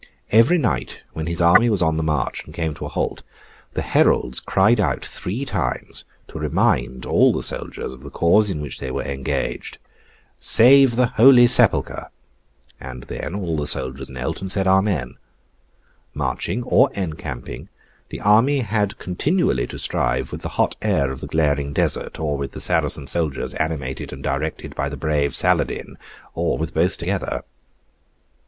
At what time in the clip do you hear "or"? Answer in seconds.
16.63-16.89, 22.19-22.37, 26.33-26.57